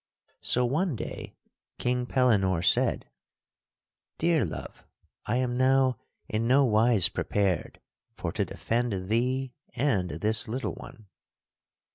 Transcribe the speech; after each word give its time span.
So 0.41 0.65
one 0.65 0.95
day 0.95 1.35
King 1.77 2.07
Pellinore 2.07 2.63
said: 2.63 3.07
"Dear 4.17 4.43
love, 4.45 4.83
I 5.27 5.35
am 5.37 5.55
now 5.55 5.99
in 6.27 6.47
no 6.47 6.65
wise 6.65 7.07
prepared 7.07 7.79
for 8.17 8.31
to 8.31 8.43
defend 8.43 9.09
thee 9.09 9.53
and 9.75 10.09
this 10.09 10.47
little 10.47 10.73
one. 10.73 11.05